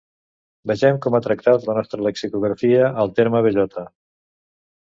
[0.71, 3.85] Vegem com ha tractat la nostra lexicografia el terme bellota.